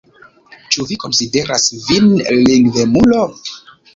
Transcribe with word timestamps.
Ĉu 0.75 0.85
vi 0.91 0.95
konsideras 1.03 1.67
vin 1.89 2.09
lingvemulo? 2.47 3.21